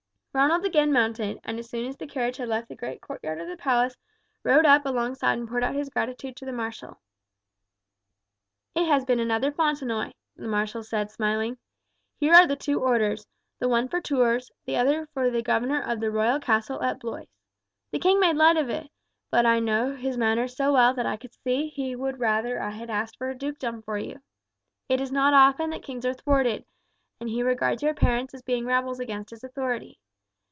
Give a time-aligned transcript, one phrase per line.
[0.33, 3.49] Ronald again mounted, and as soon as the carriage had left the great courtyard of
[3.49, 3.97] the palace,
[4.45, 7.01] rode up alongside and poured out his gratitude to the marshal.
[8.73, 11.57] "It has been another Fontenoy," the marshal said smiling.
[12.17, 13.27] "Here are the two orders,
[13.59, 17.25] the one for Tours, the other for the governor of the royal castle at Blois.
[17.91, 18.89] The king made light of it;
[19.31, 22.63] but I know his manner so well that I could see he would rather that
[22.67, 24.21] I had asked for a dukedom for you.
[24.87, 26.63] It is not often that kings are thwarted,
[27.19, 29.99] and he regards your parents as being rebels against his authority.